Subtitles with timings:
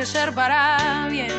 [0.00, 1.30] crecer para bien.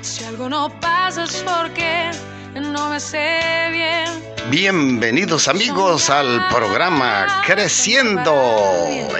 [0.00, 2.10] Si algo no pasa es porque
[2.56, 3.38] no me sé
[3.70, 4.06] bien.
[4.50, 8.34] Bienvenidos amigos al programa Creciendo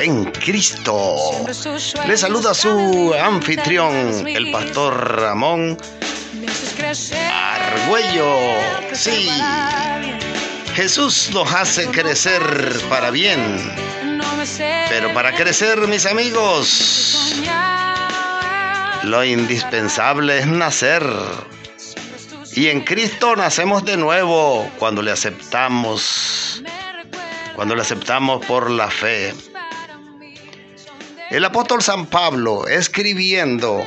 [0.00, 1.16] en Cristo.
[2.08, 5.78] Les saluda su anfitrión, el pastor Ramón
[7.30, 8.56] Argüello.
[8.92, 9.30] Sí,
[10.74, 12.42] Jesús nos hace crecer
[12.90, 13.86] para bien.
[14.88, 17.36] Pero para crecer, mis amigos,
[19.06, 21.06] lo indispensable es nacer.
[22.56, 26.60] Y en Cristo nacemos de nuevo cuando le aceptamos,
[27.54, 29.32] cuando le aceptamos por la fe.
[31.30, 33.86] El apóstol San Pablo escribiendo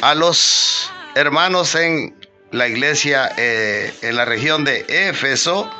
[0.00, 2.16] a los hermanos en
[2.50, 5.70] la iglesia eh, en la región de Éfeso,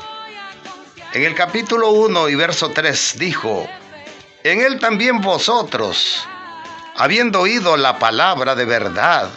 [1.12, 3.68] en el capítulo 1 y verso 3 dijo,
[4.44, 6.28] en él también vosotros,
[6.98, 9.30] habiendo oído la palabra de verdad,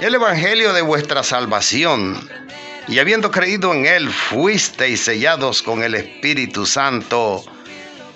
[0.00, 2.18] el Evangelio de vuestra salvación,
[2.88, 7.44] y habiendo creído en Él, fuisteis sellados con el Espíritu Santo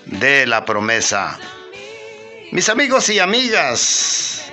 [0.07, 1.39] de la promesa.
[2.51, 4.51] Mis amigos y amigas,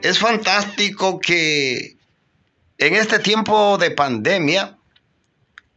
[0.00, 1.98] es fantástico que
[2.78, 4.78] en este tiempo de pandemia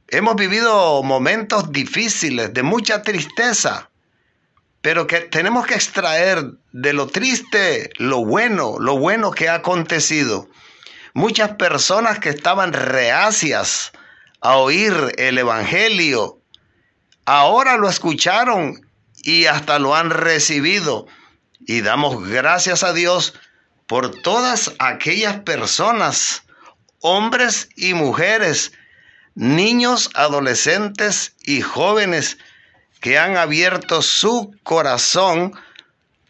[0.07, 3.89] hemos vivido momentos difíciles, de mucha tristeza
[4.85, 10.47] pero que tenemos que extraer de lo triste lo bueno, lo bueno que ha acontecido.
[11.15, 13.93] Muchas personas que estaban reacias
[14.41, 16.39] a oír el Evangelio,
[17.25, 18.87] ahora lo escucharon
[19.23, 21.07] y hasta lo han recibido.
[21.65, 23.33] Y damos gracias a Dios
[23.87, 26.43] por todas aquellas personas,
[26.99, 28.71] hombres y mujeres,
[29.33, 32.37] niños, adolescentes y jóvenes,
[33.05, 35.53] que han abierto su corazón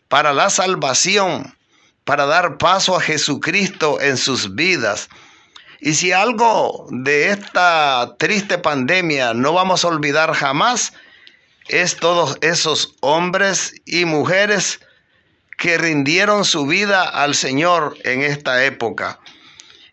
[0.09, 1.56] para la salvación,
[2.04, 5.08] para dar paso a Jesucristo en sus vidas.
[5.80, 10.92] Y si algo de esta triste pandemia no vamos a olvidar jamás,
[11.70, 14.82] es todos esos hombres y mujeres
[15.58, 19.22] que rindieron su vida al Señor en esta época.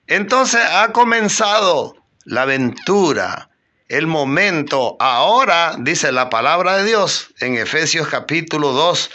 [0.09, 3.51] Entonces ha comenzado la aventura,
[3.93, 4.97] el momento.
[5.01, 9.11] Ahora, dice la palabra de Dios en Efesios capítulo 2,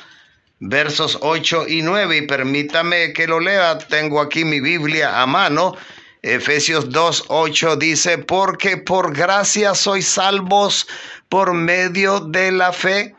[0.60, 2.18] versos 8 y 9.
[2.18, 3.80] Y permítame que lo lea.
[3.80, 5.76] Tengo aquí mi Biblia a mano.
[6.22, 10.88] Efesios 2, 8 dice, porque por gracia sois salvos
[11.28, 13.16] por medio de la fe.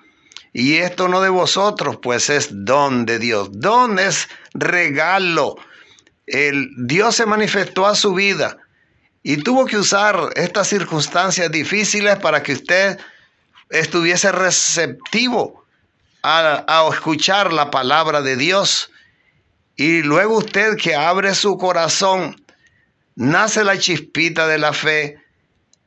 [0.52, 3.48] Y esto no de vosotros, pues es don de Dios.
[3.50, 5.56] Don es regalo.
[6.24, 8.58] El Dios se manifestó a su vida
[9.22, 12.98] y tuvo que usar estas circunstancias difíciles para que usted
[13.70, 15.64] estuviese receptivo
[16.22, 18.90] a, a, escuchar la palabra de Dios.
[19.76, 22.44] Y luego usted que abre su corazón,
[23.16, 25.18] nace la chispita de la fe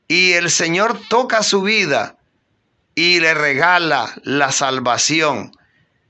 [0.07, 2.17] y el Señor toca su vida
[2.95, 5.51] y le regala la salvación.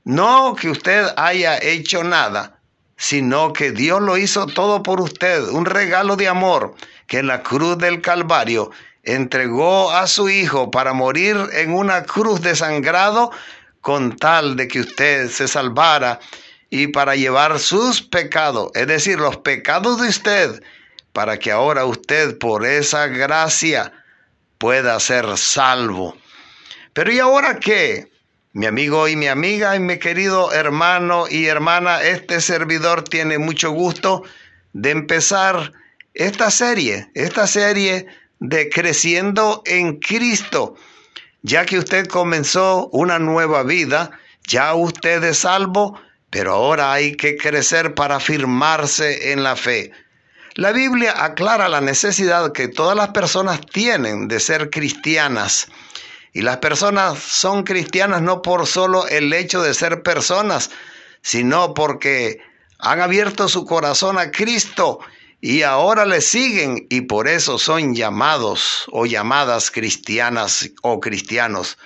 [0.04, 2.60] No que usted haya hecho nada,
[2.96, 6.74] sino que Dios lo hizo todo por usted, un regalo de amor
[7.12, 8.70] que en la cruz del Calvario
[9.02, 13.30] entregó a su Hijo para morir en una cruz de sangrado
[13.82, 16.20] con tal de que usted se salvara
[16.70, 20.62] y para llevar sus pecados, es decir, los pecados de usted,
[21.12, 23.92] para que ahora usted por esa gracia
[24.56, 26.16] pueda ser salvo.
[26.94, 28.10] Pero ¿y ahora qué?
[28.54, 33.70] Mi amigo y mi amiga y mi querido hermano y hermana, este servidor tiene mucho
[33.70, 34.22] gusto
[34.72, 35.74] de empezar
[36.14, 38.06] esta serie, esta serie
[38.38, 40.74] de Creciendo en Cristo,
[41.42, 44.10] ya que usted comenzó una nueva vida,
[44.46, 46.00] ya usted es salvo,
[46.30, 49.92] pero ahora hay que crecer para afirmarse en la fe.
[50.54, 55.68] La Biblia aclara la necesidad que todas las personas tienen de ser cristianas.
[56.34, 60.70] Y las personas son cristianas no por solo el hecho de ser personas,
[61.22, 62.40] sino porque
[62.78, 65.00] han abierto su corazón a Cristo
[65.44, 71.78] y ahora le siguen y por eso son llamados o llamadas cristianas o cristianos.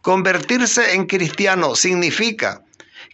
[0.00, 2.62] Convertirse en cristiano significa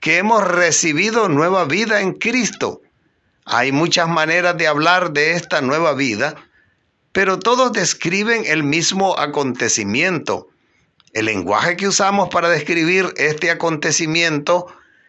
[0.01, 2.83] que hemos recibido nueva vida en Cristo.
[3.45, 6.37] Hay muchas maneras de hablar de esta nueva vida,
[7.11, 10.47] pero todos describen el mismo acontecimiento.
[11.15, 14.69] El lenguaje que usamos para describir este acontecimiento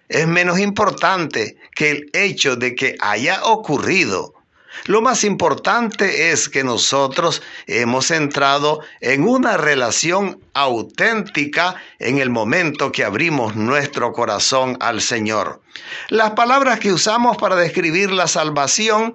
[0.10, 4.41] es menos importante que el hecho de que haya ocurrido
[4.86, 12.92] Lo más importante es que nosotros hemos entrado en una relación auténtica en el momento
[12.92, 15.62] que abrimos nuestro corazón al Señor.
[16.10, 19.14] Las palabras que usamos para describir la salvación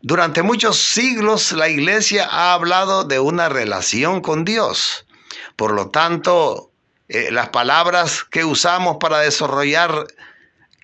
[0.00, 5.06] durante muchos siglos la iglesia ha hablado de una relación con Dios.
[5.56, 6.70] Por lo tanto,
[7.08, 10.06] eh, las palabras que usamos para desarrollar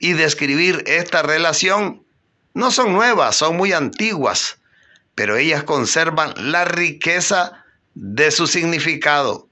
[0.01, 2.04] y describir esta relación
[2.55, 4.59] no son nuevas, son muy antiguas,
[5.15, 7.65] pero ellas conservan la riqueza
[7.95, 9.49] de su significado.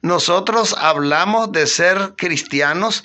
[0.00, 3.04] Nosotros hablamos de ser cristianos,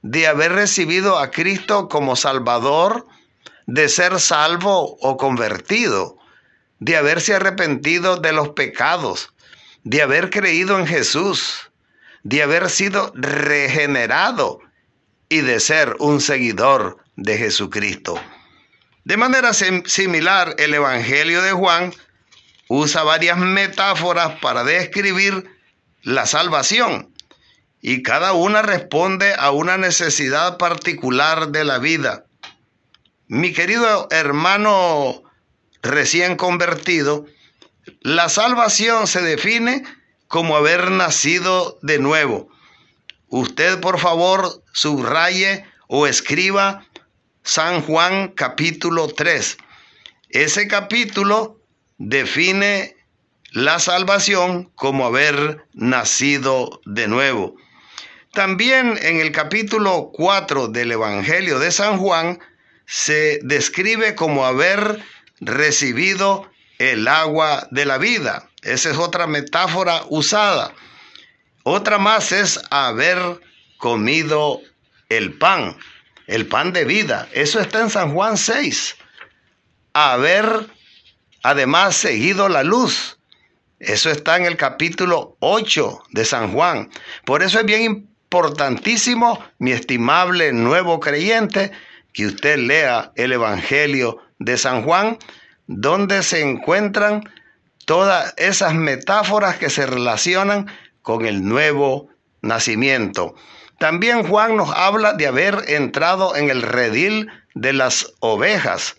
[0.00, 3.06] de haber recibido a Cristo como Salvador,
[3.66, 6.16] de ser salvo o convertido,
[6.78, 9.34] de haberse arrepentido de los pecados,
[9.84, 11.70] de haber creído en Jesús,
[12.22, 14.60] de haber sido regenerado
[15.28, 18.18] y de ser un seguidor de Jesucristo.
[19.08, 21.94] De manera similar, el Evangelio de Juan
[22.68, 25.50] usa varias metáforas para describir
[26.02, 27.14] la salvación
[27.80, 32.26] y cada una responde a una necesidad particular de la vida.
[33.28, 35.22] Mi querido hermano
[35.80, 37.24] recién convertido,
[38.02, 39.84] la salvación se define
[40.26, 42.50] como haber nacido de nuevo.
[43.28, 46.86] Usted por favor subraye o escriba
[47.48, 49.56] San Juan capítulo 3.
[50.28, 51.58] Ese capítulo
[51.96, 52.94] define
[53.52, 57.56] la salvación como haber nacido de nuevo.
[58.34, 62.38] También en el capítulo 4 del Evangelio de San Juan
[62.84, 65.02] se describe como haber
[65.40, 68.50] recibido el agua de la vida.
[68.60, 70.74] Esa es otra metáfora usada.
[71.62, 73.40] Otra más es haber
[73.78, 74.60] comido
[75.08, 75.78] el pan
[76.28, 77.28] el pan de vida.
[77.32, 78.96] Eso está en San Juan 6.
[79.94, 80.68] Haber
[81.42, 83.18] además seguido la luz.
[83.80, 86.90] Eso está en el capítulo 8 de San Juan.
[87.24, 91.72] Por eso es bien importantísimo, mi estimable nuevo creyente,
[92.12, 95.18] que usted lea el Evangelio de San Juan,
[95.66, 97.22] donde se encuentran
[97.86, 100.70] todas esas metáforas que se relacionan
[101.00, 102.10] con el nuevo
[102.42, 103.34] nacimiento.
[103.78, 108.96] También Juan nos habla de haber entrado en el redil de las ovejas.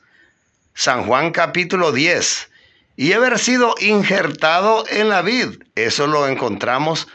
[0.73, 2.49] San Juan capítulo 10.
[2.95, 5.61] Y haber sido injertado en la vid.
[5.75, 7.09] Eso lo encontramos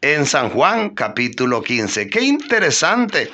[0.00, 2.08] en San Juan capítulo 15.
[2.08, 3.30] Qué interesante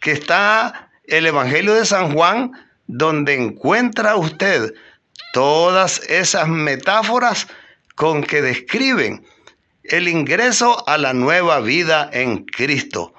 [0.00, 2.52] que está el Evangelio de San Juan
[2.88, 4.74] donde encuentra usted
[5.32, 7.46] todas esas metáforas
[7.94, 9.24] con que describen
[9.90, 13.14] el ingreso a la nueva vida en Cristo.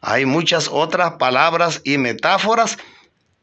[0.00, 2.78] Hay muchas otras palabras y metáforas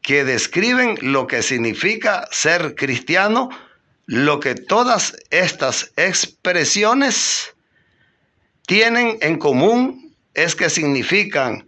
[0.02, 3.50] que describen lo que significa ser cristiano,
[4.06, 7.54] lo que todas estas expresiones
[8.66, 11.66] tienen en común es que significan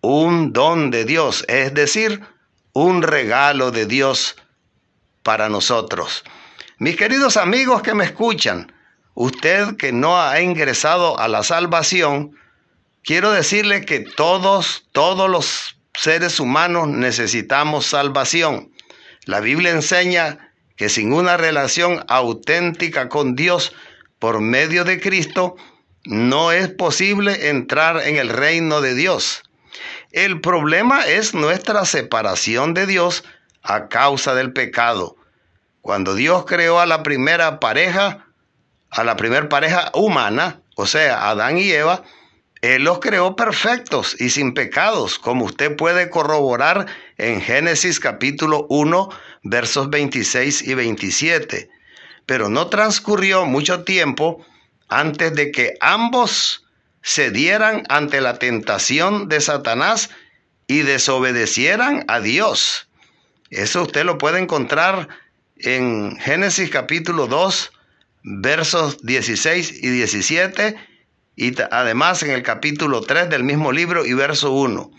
[0.00, 2.22] un don de Dios, es decir,
[2.72, 4.36] un regalo de Dios
[5.22, 6.24] para nosotros.
[6.78, 8.71] Mis queridos amigos que me escuchan,
[9.14, 12.36] Usted que no ha ingresado a la salvación,
[13.02, 18.72] quiero decirle que todos, todos los seres humanos necesitamos salvación.
[19.26, 23.74] La Biblia enseña que sin una relación auténtica con Dios
[24.18, 25.56] por medio de Cristo,
[26.04, 29.42] no es posible entrar en el reino de Dios.
[30.10, 33.24] El problema es nuestra separación de Dios
[33.62, 35.16] a causa del pecado.
[35.80, 38.26] Cuando Dios creó a la primera pareja,
[38.92, 42.02] a la primera pareja humana, o sea, Adán y Eva,
[42.60, 49.08] Él los creó perfectos y sin pecados, como usted puede corroborar en Génesis capítulo 1,
[49.42, 51.70] versos 26 y 27.
[52.26, 54.44] Pero no transcurrió mucho tiempo
[54.88, 56.66] antes de que ambos
[57.02, 60.10] cedieran ante la tentación de Satanás
[60.66, 62.88] y desobedecieran a Dios.
[63.50, 65.08] Eso usted lo puede encontrar
[65.56, 67.72] en Génesis capítulo 2,
[68.22, 70.76] versos 16 y 17,
[71.36, 74.90] y además en el capítulo 3 del mismo libro y verso 1.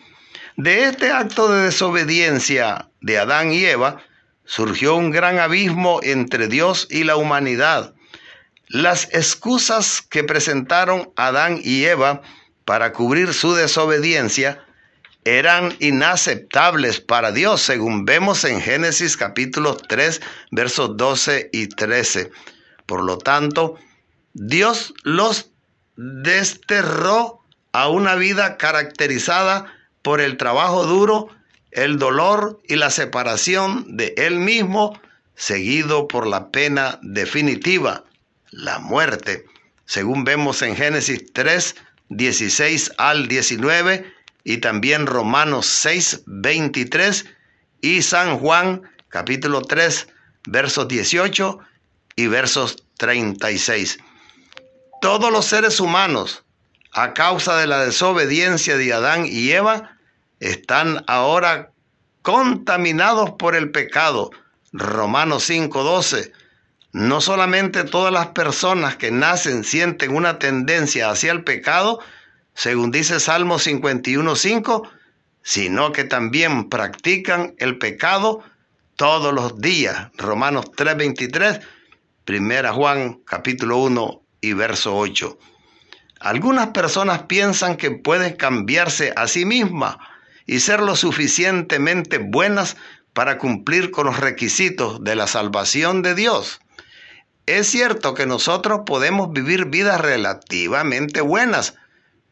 [0.57, 4.03] De este acto de desobediencia de Adán y Eva
[4.45, 7.93] surgió un gran abismo entre Dios y la humanidad.
[8.67, 12.21] Las excusas que presentaron Adán y Eva
[12.65, 14.63] para cubrir su desobediencia
[15.25, 22.31] eran inaceptables para Dios, según vemos en Génesis capítulo 3, versos 12 y 13.
[22.85, 23.75] Por lo tanto,
[24.33, 25.51] Dios los
[25.95, 31.29] desterró a una vida caracterizada por el trabajo duro
[31.73, 34.99] el dolor y la separación de él mismo,
[35.35, 38.03] seguido por la pena definitiva,
[38.51, 39.45] la muerte,
[39.85, 41.75] según vemos en Génesis 3,
[42.09, 44.13] 16 al 19
[44.43, 47.25] y también Romanos 6, 23
[47.81, 50.07] y San Juan capítulo 3,
[50.45, 51.59] versos 18
[52.15, 53.99] y versos 36.
[55.01, 56.43] Todos los seres humanos,
[56.93, 59.97] a causa de la desobediencia de Adán y Eva,
[60.39, 61.71] están ahora
[62.21, 64.31] contaminados por el pecado.
[64.71, 66.31] Romanos 5:12.
[66.91, 71.99] No solamente todas las personas que nacen sienten una tendencia hacia el pecado,
[72.53, 74.87] según dice Salmo 51:5,
[75.41, 78.43] sino que también practican el pecado
[78.95, 80.09] todos los días.
[80.17, 81.61] Romanos 3:23,
[82.25, 85.37] Primera Juan capítulo 1 y verso 8.
[86.21, 89.97] Algunas personas piensan que pueden cambiarse a sí mismas
[90.45, 92.77] y ser lo suficientemente buenas
[93.11, 96.61] para cumplir con los requisitos de la salvación de Dios.
[97.45, 101.75] Es cierto que nosotros podemos vivir vidas relativamente buenas,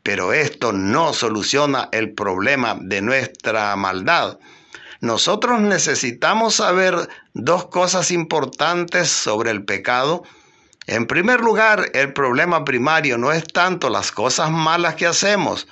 [0.04, 4.40] pero esto no soluciona el problema de nuestra maldad.
[5.02, 10.24] Nosotros necesitamos saber dos cosas importantes sobre el pecado.
[10.86, 15.68] En primer lugar, el problema primario no es tanto las cosas malas que hacemos,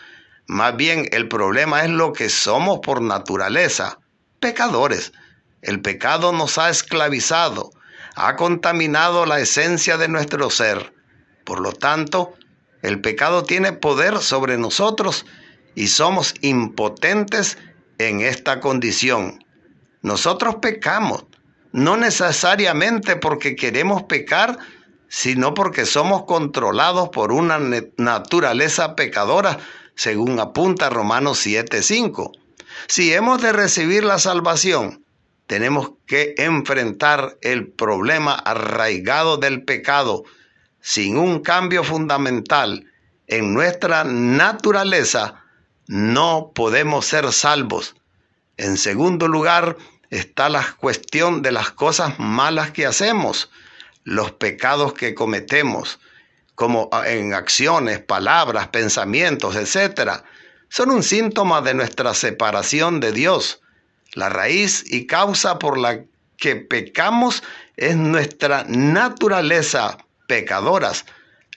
[0.47, 3.99] más bien el problema es lo que somos por naturaleza,
[4.39, 5.11] pecadores.
[5.61, 7.69] El pecado nos ha esclavizado,
[8.15, 10.91] ha contaminado la esencia de nuestro ser.
[11.43, 12.33] Por lo tanto,
[12.81, 15.27] el pecado tiene poder sobre nosotros
[15.75, 17.59] y somos impotentes
[17.99, 19.43] en esta condición.
[20.01, 21.25] Nosotros pecamos,
[21.71, 24.57] no necesariamente porque queremos pecar,
[25.07, 27.59] sino porque somos controlados por una
[27.97, 29.59] naturaleza pecadora
[29.95, 32.31] según apunta Romanos 7:5.
[32.87, 35.03] Si hemos de recibir la salvación,
[35.45, 40.23] tenemos que enfrentar el problema arraigado del pecado.
[40.79, 42.85] Sin un cambio fundamental
[43.27, 45.38] en nuestra naturaleza,
[45.89, 47.95] no podemos ser salvos.
[48.57, 49.75] En segundo lugar,
[50.11, 53.49] está la cuestión de las cosas malas que hacemos,
[54.03, 55.99] los pecados que cometemos
[56.53, 60.21] como en acciones, palabras, pensamientos, etc.,
[60.67, 63.61] son un síntoma de nuestra separación de Dios.
[64.13, 66.03] La raíz y causa por la
[66.37, 67.41] que pecamos
[67.77, 71.05] es nuestra naturaleza pecadoras.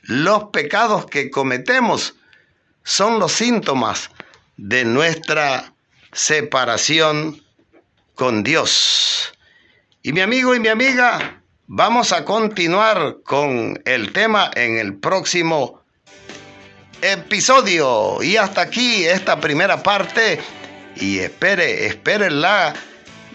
[0.00, 2.14] Los pecados que cometemos
[2.82, 4.10] son los síntomas
[4.62, 5.75] de nuestra
[6.12, 7.42] separación
[8.14, 9.33] con Dios.
[10.02, 11.42] Y mi amigo y mi amiga,
[11.75, 15.81] Vamos a continuar con el tema en el próximo
[17.00, 18.23] episodio.
[18.23, 20.38] Y hasta aquí esta primera parte.
[20.97, 22.75] Y espere, espere la,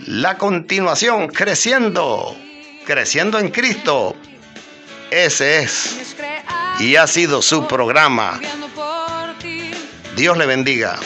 [0.05, 2.37] la continuación, creciendo,
[2.85, 4.15] creciendo en Cristo.
[5.09, 6.15] Ese es
[6.79, 8.39] y ha sido su programa.
[10.15, 10.99] Dios le bendiga.